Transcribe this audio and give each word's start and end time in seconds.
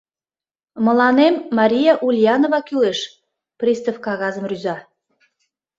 —Мыланем 0.85 1.35
Мария 1.57 1.93
Ульянова 2.05 2.59
кӱлеш,— 2.67 2.99
пристав 3.59 3.97
кагазым 4.05 4.45
рӱза. 4.49 4.77